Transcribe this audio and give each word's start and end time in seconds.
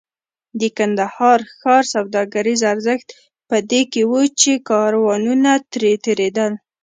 د 0.59 0.61
کندهار 0.77 1.39
ښار 1.59 1.83
سوداګریز 1.93 2.61
ارزښت 2.73 3.07
په 3.49 3.57
دې 3.71 3.81
کې 3.91 4.01
و 4.09 4.13
چې 4.39 4.51
کاروانونه 4.69 5.51
ترې 5.71 5.93
تېرېدل. 6.05 6.51